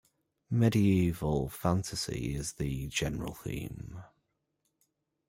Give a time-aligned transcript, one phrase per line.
[0.49, 4.01] Medieval fantasy is the general theme.